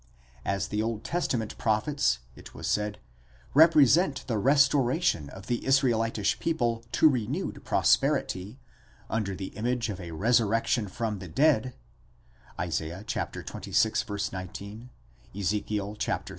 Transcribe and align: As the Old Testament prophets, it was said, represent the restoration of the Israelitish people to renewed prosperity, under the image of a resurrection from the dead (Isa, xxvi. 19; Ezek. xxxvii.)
As 0.45 0.69
the 0.69 0.81
Old 0.81 1.03
Testament 1.03 1.55
prophets, 1.59 2.17
it 2.35 2.55
was 2.55 2.65
said, 2.65 2.97
represent 3.53 4.25
the 4.25 4.39
restoration 4.39 5.29
of 5.29 5.45
the 5.45 5.63
Israelitish 5.63 6.39
people 6.39 6.83
to 6.93 7.07
renewed 7.07 7.63
prosperity, 7.63 8.57
under 9.11 9.35
the 9.35 9.49
image 9.55 9.89
of 9.89 9.99
a 10.01 10.09
resurrection 10.09 10.87
from 10.87 11.19
the 11.19 11.27
dead 11.29 11.75
(Isa, 12.59 13.05
xxvi. 13.07 14.33
19; 14.33 14.89
Ezek. 15.35 15.67
xxxvii.) 15.69 16.25